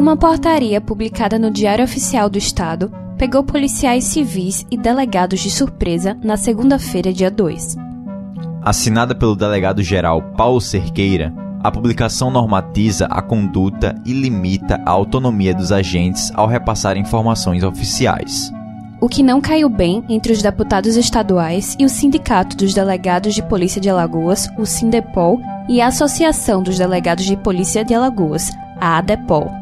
[0.00, 6.16] Uma portaria publicada no Diário Oficial do Estado pegou policiais civis e delegados de surpresa
[6.24, 7.76] na segunda-feira, dia 2.
[8.62, 15.70] Assinada pelo delegado-geral Paulo Cerqueira, a publicação normatiza a conduta e limita a autonomia dos
[15.70, 18.50] agentes ao repassar informações oficiais.
[19.02, 23.42] O que não caiu bem entre os deputados estaduais e o Sindicato dos Delegados de
[23.42, 25.38] Polícia de Alagoas, o Sindepol,
[25.68, 29.59] e a Associação dos Delegados de Polícia de Alagoas, a ADEPOL.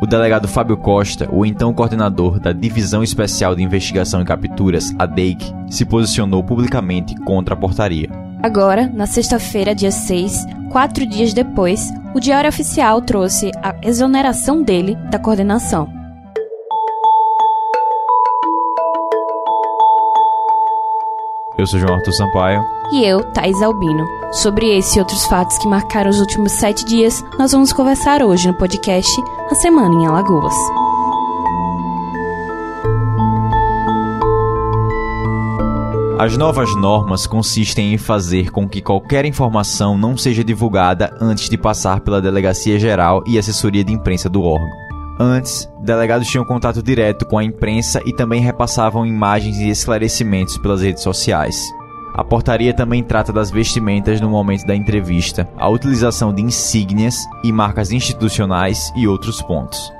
[0.00, 5.04] O delegado Fábio Costa, o então coordenador da Divisão Especial de Investigação e Capturas, a
[5.06, 8.08] DEIC, se posicionou publicamente contra a portaria.
[8.40, 14.94] Agora, na sexta-feira, dia 6, quatro dias depois, o Diário Oficial trouxe a exoneração dele
[15.10, 15.97] da coordenação.
[21.58, 22.64] Eu sou João Arthur Sampaio.
[22.92, 24.06] E eu, Thais Albino.
[24.30, 28.46] Sobre esse e outros fatos que marcaram os últimos sete dias, nós vamos conversar hoje
[28.46, 29.10] no podcast
[29.50, 30.54] A Semana em Alagoas.
[36.16, 41.58] As novas normas consistem em fazer com que qualquer informação não seja divulgada antes de
[41.58, 44.87] passar pela Delegacia Geral e Assessoria de Imprensa do órgão.
[45.20, 50.80] Antes, delegados tinham contato direto com a imprensa e também repassavam imagens e esclarecimentos pelas
[50.80, 51.60] redes sociais.
[52.14, 57.50] A portaria também trata das vestimentas no momento da entrevista, a utilização de insígnias e
[57.50, 59.92] marcas institucionais e outros pontos.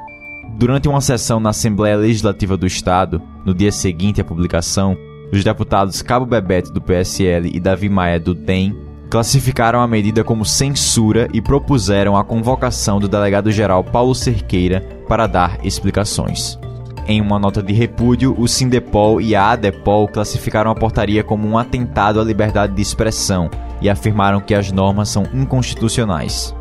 [0.56, 4.96] Durante uma sessão na Assembleia Legislativa do Estado, no dia seguinte à publicação,
[5.32, 8.76] os deputados Cabo Bebeto do PSL e Davi Maia do DEM
[9.10, 15.58] classificaram a medida como censura e propuseram a convocação do delegado-geral Paulo Cerqueira para dar
[15.64, 16.58] explicações.
[17.06, 21.56] Em uma nota de repúdio, o Sindepol e a ADEPOL classificaram a portaria como um
[21.56, 23.50] atentado à liberdade de expressão
[23.80, 26.54] e afirmaram que as normas são inconstitucionais.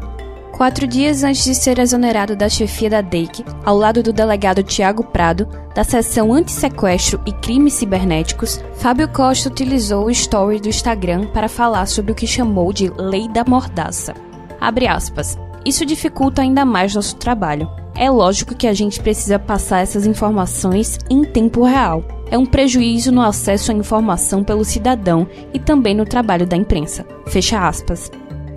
[0.58, 5.04] Quatro dias antes de ser exonerado da chefia da DEIC, ao lado do delegado Tiago
[5.04, 11.48] Prado, da seção Antissequestro e Crimes Cibernéticos, Fábio Costa utilizou o story do Instagram para
[11.48, 14.16] falar sobre o que chamou de Lei da Mordaça.
[14.60, 15.38] Abre aspas.
[15.64, 17.70] Isso dificulta ainda mais nosso trabalho.
[17.99, 22.03] É lógico que a gente precisa passar essas informações em tempo real.
[22.30, 27.03] É um prejuízo no acesso à informação pelo cidadão e também no trabalho da imprensa.
[27.25, 28.11] Fecha aspas.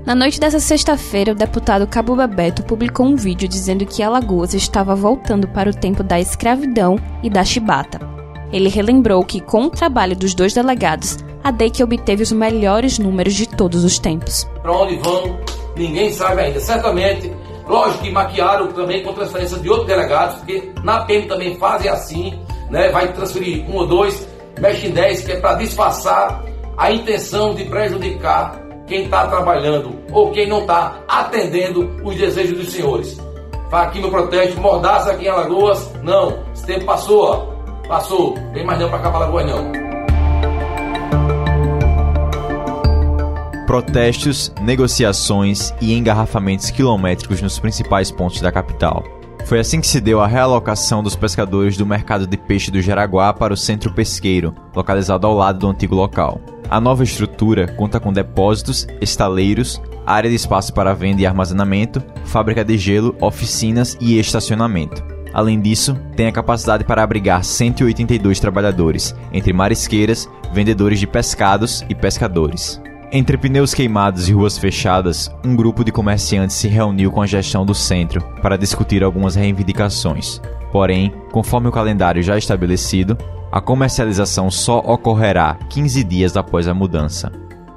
[0.04, 4.94] Na noite dessa sexta-feira, o deputado Cabo Bebeto publicou um vídeo dizendo que Alagoas estava
[4.94, 7.98] voltando para o tempo da escravidão e da chibata.
[8.52, 13.34] Ele relembrou que, com o trabalho dos dois delegados, a DEIC obteve os melhores números
[13.34, 14.46] de todos os tempos.
[14.60, 15.38] Para onde vão,
[15.76, 16.60] ninguém sabe ainda.
[16.60, 17.32] Certamente,
[17.70, 22.38] lógico que maquiaram também com transferência de outros delegados, porque na PM também fazem assim,
[22.69, 22.91] né?
[22.91, 26.42] vai transferir um ou dois, mexe em dez, que é para disfarçar
[26.76, 32.72] a intenção de prejudicar quem está trabalhando ou quem não está atendendo os desejos dos
[32.72, 33.16] senhores.
[33.70, 36.42] Aqui no protesto, mordaça aqui em Alagoas, não.
[36.52, 37.87] Esse tempo passou, ó.
[37.87, 38.34] Passou.
[38.52, 39.79] Tem mais não para cá para Alagoas, não.
[43.70, 49.04] Protestos, negociações e engarrafamentos quilométricos nos principais pontos da capital.
[49.47, 53.32] Foi assim que se deu a realocação dos pescadores do mercado de peixe do Jaraguá
[53.32, 56.41] para o centro pesqueiro, localizado ao lado do antigo local.
[56.69, 62.64] A nova estrutura conta com depósitos, estaleiros, área de espaço para venda e armazenamento, fábrica
[62.64, 65.00] de gelo, oficinas e estacionamento.
[65.32, 71.94] Além disso, tem a capacidade para abrigar 182 trabalhadores, entre marisqueiras, vendedores de pescados e
[71.94, 72.82] pescadores.
[73.12, 77.66] Entre pneus queimados e ruas fechadas, um grupo de comerciantes se reuniu com a gestão
[77.66, 80.41] do centro para discutir algumas reivindicações.
[80.71, 83.19] Porém, conforme o calendário já estabelecido,
[83.50, 87.32] a comercialização só ocorrerá 15 dias após a mudança.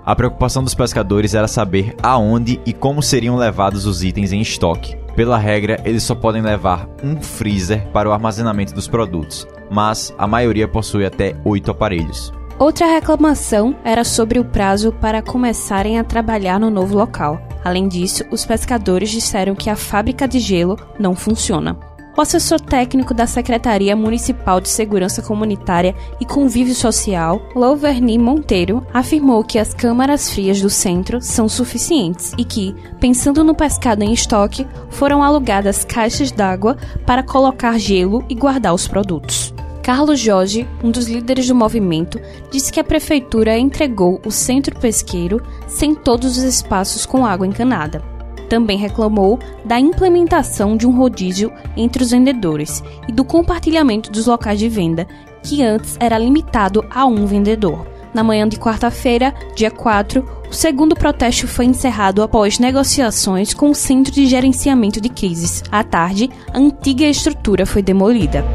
[0.05, 4.95] A preocupação dos pescadores era saber aonde e como seriam levados os itens em estoque.
[5.15, 10.27] Pela regra, eles só podem levar um freezer para o armazenamento dos produtos, mas a
[10.27, 12.31] maioria possui até oito aparelhos.
[12.63, 17.45] Outra reclamação era sobre o prazo para começarem a trabalhar no novo local.
[17.61, 21.77] Além disso, os pescadores disseram que a fábrica de gelo não funciona.
[22.17, 29.43] O assessor técnico da Secretaria Municipal de Segurança Comunitária e Convívio Social, Louverny Monteiro, afirmou
[29.43, 34.65] que as câmaras frias do centro são suficientes e que, pensando no pescado em estoque,
[34.89, 39.53] foram alugadas caixas d'água para colocar gelo e guardar os produtos.
[39.83, 42.19] Carlos Jorge, um dos líderes do movimento,
[42.49, 48.13] disse que a prefeitura entregou o centro pesqueiro sem todos os espaços com água encanada
[48.53, 54.59] também reclamou da implementação de um rodízio entre os vendedores e do compartilhamento dos locais
[54.59, 55.07] de venda,
[55.41, 57.87] que antes era limitado a um vendedor.
[58.13, 63.75] Na manhã de quarta-feira, dia 4, o segundo protesto foi encerrado após negociações com o
[63.75, 65.63] Centro de Gerenciamento de Crises.
[65.71, 68.45] À tarde, a antiga estrutura foi demolida.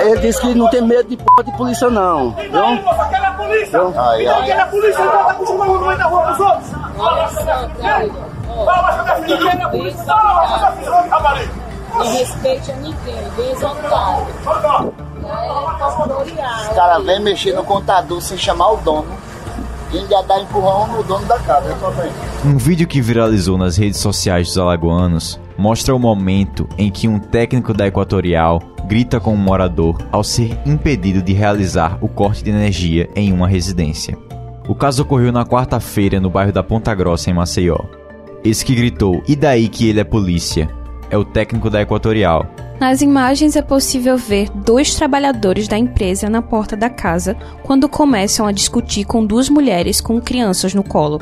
[0.00, 2.30] Ele disse que não tem medo de p de polícia, não.
[2.32, 2.64] Viu?
[3.00, 3.80] Aquela polícia!
[3.80, 4.40] Aí, ó.
[4.40, 6.70] Aquela polícia não tá com o meio da rua pros outros!
[8.64, 10.04] Fala, mas cadê a polícia?
[10.04, 11.48] Fala, mas cadê a rapaz?
[11.94, 14.26] Não respeite a ninguém, desontado.
[16.60, 19.06] Os caras vêm mexer no contador sem chamar o dono.
[19.92, 21.76] E ainda dá empurrão no dono da casa.
[22.44, 27.20] Um vídeo que viralizou nas redes sociais dos alagoanos mostra o momento em que um
[27.20, 32.50] técnico da Equatorial grita com um morador ao ser impedido de realizar o corte de
[32.50, 34.18] energia em uma residência.
[34.66, 37.78] O caso ocorreu na quarta-feira no bairro da Ponta Grossa, em Maceió.
[38.42, 40.68] Esse que gritou: E daí que ele é polícia?
[41.08, 42.44] É o técnico da Equatorial.
[42.80, 48.48] Nas imagens é possível ver dois trabalhadores da empresa na porta da casa quando começam
[48.48, 51.20] a discutir com duas mulheres com crianças no colo.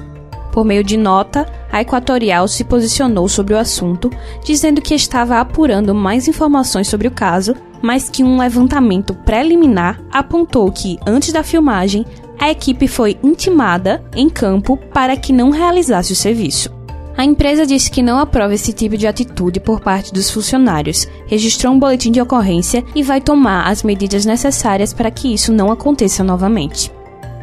[0.52, 4.10] Por meio de nota, a Equatorial se posicionou sobre o assunto,
[4.44, 10.70] dizendo que estava apurando mais informações sobre o caso, mas que um levantamento preliminar apontou
[10.70, 12.04] que, antes da filmagem,
[12.38, 16.70] a equipe foi intimada em campo para que não realizasse o serviço.
[17.16, 21.74] A empresa disse que não aprova esse tipo de atitude por parte dos funcionários, registrou
[21.74, 26.24] um boletim de ocorrência e vai tomar as medidas necessárias para que isso não aconteça
[26.24, 26.90] novamente.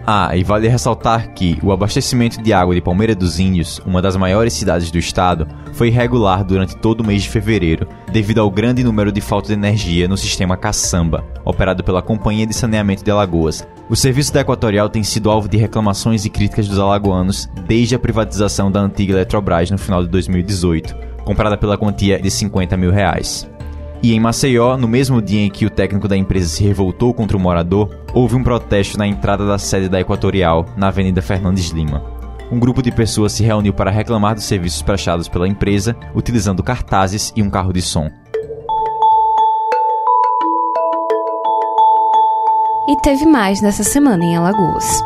[0.10, 4.16] Ah, e vale ressaltar que o abastecimento de água de Palmeira dos Índios, uma das
[4.16, 8.86] maiores cidades do estado, foi irregular durante todo o mês de fevereiro, devido ao grande
[8.86, 13.68] número de falta de energia no sistema Caçamba, operado pela Companhia de Saneamento de Alagoas.
[13.90, 18.00] O serviço da Equatorial tem sido alvo de reclamações e críticas dos alagoanos desde a
[18.00, 20.96] privatização da antiga Eletrobras no final de 2018,
[21.26, 23.46] comprada pela quantia de 50 mil reais.
[24.02, 27.36] E em Maceió, no mesmo dia em que o técnico da empresa se revoltou contra
[27.36, 32.04] o morador, houve um protesto na entrada da sede da Equatorial, na Avenida Fernandes Lima.
[32.52, 37.34] Um grupo de pessoas se reuniu para reclamar dos serviços prestados pela empresa, utilizando cartazes
[37.36, 38.10] e um carro de som.
[42.90, 45.04] E teve mais nessa semana em Alagoas.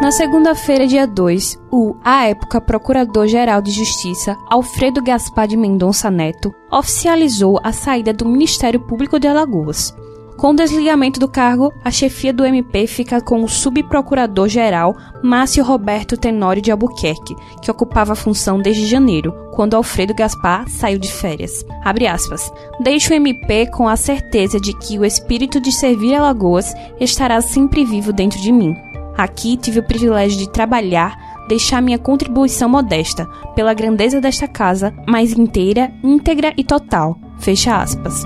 [0.00, 6.54] Na segunda-feira, dia 2, o, à época, Procurador-Geral de Justiça, Alfredo Gaspar de Mendonça Neto,
[6.70, 9.96] oficializou a saída do Ministério Público de Alagoas.
[10.36, 16.14] Com o desligamento do cargo, a chefia do MP fica com o subprocurador-geral Márcio Roberto
[16.14, 21.64] Tenório de Albuquerque, que ocupava a função desde janeiro, quando Alfredo Gaspar saiu de férias.
[21.82, 22.52] Abre aspas.
[22.80, 27.82] Deixo o MP com a certeza de que o espírito de servir Alagoas estará sempre
[27.82, 28.76] vivo dentro de mim.
[29.16, 31.16] Aqui tive o privilégio de trabalhar,
[31.48, 37.18] deixar minha contribuição modesta, pela grandeza desta casa, mais inteira, íntegra e total.
[37.38, 38.24] Fecha aspas.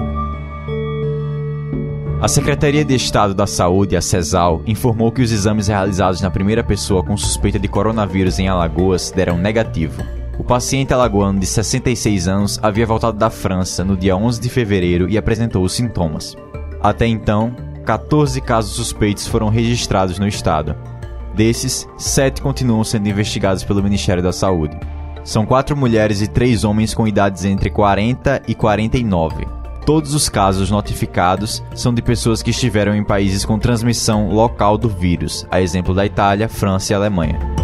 [2.21, 6.63] A Secretaria de Estado da Saúde, a CESAL, informou que os exames realizados na primeira
[6.63, 10.03] pessoa com suspeita de coronavírus em Alagoas deram negativo.
[10.39, 15.09] O paciente alagoano de 66 anos havia voltado da França no dia 11 de fevereiro
[15.09, 16.37] e apresentou os sintomas.
[16.83, 17.55] Até então,
[17.85, 20.77] 14 casos suspeitos foram registrados no estado.
[21.35, 24.79] Desses, 7 continuam sendo investigados pelo Ministério da Saúde.
[25.25, 29.47] São 4 mulheres e 3 homens com idades entre 40 e 49.
[29.87, 34.89] Todos os casos notificados são de pessoas que estiveram em países com transmissão local do
[34.89, 37.60] vírus, a exemplo da Itália, França e Alemanha.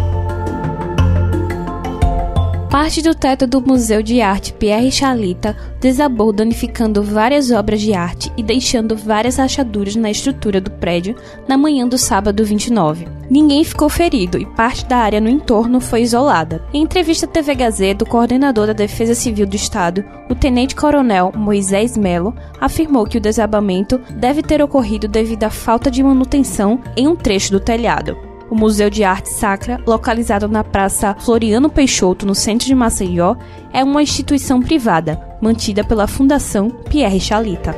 [2.77, 8.31] Parte do teto do Museu de Arte Pierre Chalita desabou, danificando várias obras de arte
[8.37, 11.15] e deixando várias rachaduras na estrutura do prédio
[11.47, 13.07] na manhã do sábado 29.
[13.31, 16.63] Ninguém ficou ferido e parte da área no entorno foi isolada.
[16.71, 21.97] Em entrevista à TV Gazeta, o coordenador da Defesa Civil do Estado, o tenente-coronel Moisés
[21.97, 27.15] Melo, afirmou que o desabamento deve ter ocorrido devido à falta de manutenção em um
[27.15, 28.26] trecho do telhado.
[28.49, 33.35] O Museu de Arte Sacra, localizado na Praça Floriano Peixoto, no centro de Maceió,
[33.73, 37.75] é uma instituição privada, mantida pela Fundação Pierre Chalita.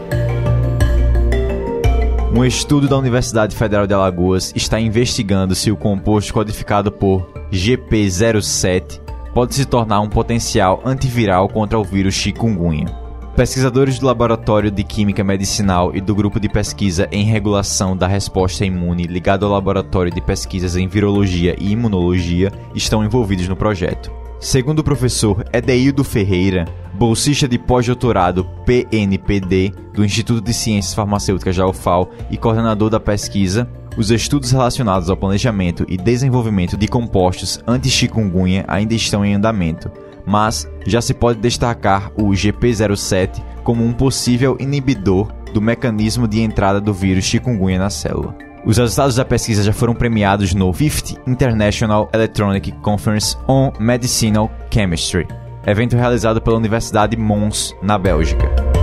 [2.35, 9.01] Um estudo da Universidade Federal de Alagoas está investigando se o composto codificado por GP07
[9.33, 13.08] pode se tornar um potencial antiviral contra o vírus chikungunya.
[13.39, 18.65] Pesquisadores do Laboratório de Química Medicinal e do Grupo de Pesquisa em Regulação da Resposta
[18.65, 24.11] Imune ligado ao Laboratório de Pesquisas em Virologia e Imunologia estão envolvidos no projeto.
[24.41, 26.65] Segundo o professor Edeildo Ferreira,
[26.95, 33.69] bolsista de pós-doutorado PNPD do Instituto de Ciências Farmacêuticas da UFAL e coordenador da pesquisa,
[33.95, 39.89] os estudos relacionados ao planejamento e desenvolvimento de compostos anti-chikungunya ainda estão em andamento,
[40.29, 46.79] mas já se pode destacar o GP07 como um possível inibidor do mecanismo de entrada
[46.79, 48.37] do vírus chikungunya na célula.
[48.63, 55.27] Os resultados da pesquisa já foram premiados no 50 International Electronic Conference on Medicinal Chemistry,
[55.65, 58.78] evento realizado pela Universidade Mons, na Bélgica.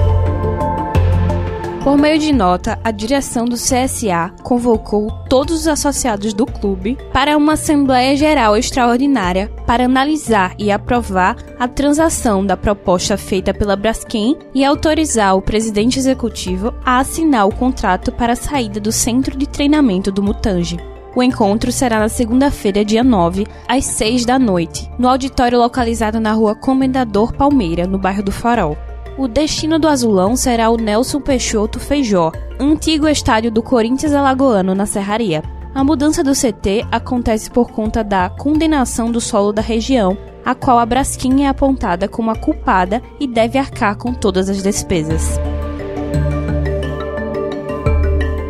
[1.86, 7.36] Por meio de nota, a direção do CSA convocou todos os associados do clube para
[7.36, 14.36] uma Assembleia Geral Extraordinária para analisar e aprovar a transação da proposta feita pela Braskem
[14.52, 19.48] e autorizar o presidente executivo a assinar o contrato para a saída do centro de
[19.48, 20.78] treinamento do Mutange.
[21.14, 26.32] O encontro será na segunda-feira, dia 9, às 6 da noite, no auditório localizado na
[26.32, 28.76] rua Comendador Palmeira, no bairro do Farol.
[29.18, 32.30] O destino do azulão será o Nelson Peixoto Feijó,
[32.60, 35.42] antigo estádio do Corinthians Alagoano na Serraria.
[35.74, 40.78] A mudança do CT acontece por conta da condenação do solo da região, a qual
[40.78, 45.40] a Braskem é apontada como a culpada e deve arcar com todas as despesas.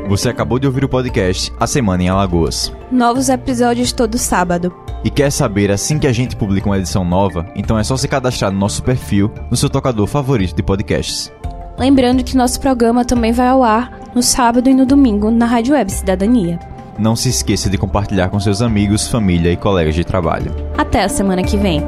[0.09, 2.73] Você acabou de ouvir o podcast A Semana em Alagoas.
[2.91, 4.86] Novos episódios todo sábado.
[5.07, 7.47] E quer saber assim que a gente publica uma edição nova?
[7.55, 11.33] Então é só se cadastrar no nosso perfil no seu tocador favorito de podcasts.
[11.79, 15.75] Lembrando que nosso programa também vai ao ar no sábado e no domingo na Rádio
[15.75, 16.59] Web Cidadania.
[16.99, 20.53] Não se esqueça de compartilhar com seus amigos, família e colegas de trabalho.
[20.77, 21.85] Até a semana que vem.